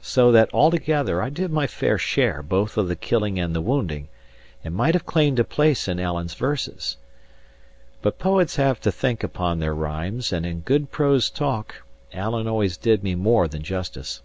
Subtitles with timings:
[0.00, 4.08] So that, altogether, I did my fair share both of the killing and the wounding,
[4.64, 6.96] and might have claimed a place in Alan's verses.
[8.00, 11.82] But poets have to think upon their rhymes; and in good prose talk,
[12.14, 14.22] Alan always did me more than justice.